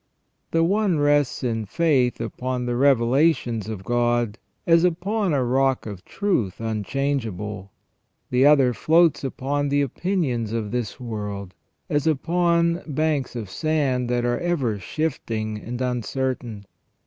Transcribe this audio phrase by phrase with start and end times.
[0.49, 6.03] The one rests in faith upon the revelations of God, as upon a rock of
[6.05, 7.71] truth unchangeable;
[8.31, 11.53] the other floats upon the opinions of this world,
[11.87, 16.65] as upon banks of sand that are ever shifting and uncertain.